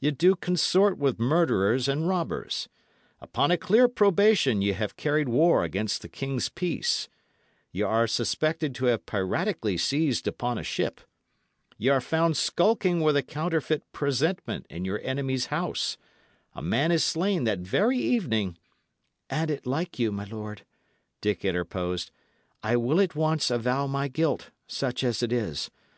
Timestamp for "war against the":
5.28-6.08